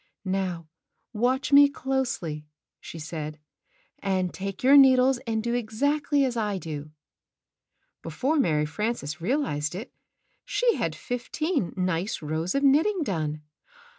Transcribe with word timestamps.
''Now, 0.25 0.67
watch 1.13 1.53
me 1.53 1.69
closely," 1.69 2.47
she 2.79 2.97
said, 2.97 3.39
"and 3.99 4.33
take 4.33 4.63
your 4.63 4.75
needles 4.75 5.19
and 5.27 5.43
do 5.43 5.53
exactly 5.53 6.25
as 6.25 6.35
I 6.35 6.57
do." 6.57 6.89
Before 8.01 8.39
Mary 8.39 8.65
Frances 8.65 9.21
realized 9.21 9.75
it, 9.75 9.93
she 10.43 10.73
had 10.73 10.95
fifteen 10.95 11.71
nice 11.77 12.23
rows 12.23 12.55
of 12.55 12.63
knitting 12.63 13.03
done. 13.03 13.43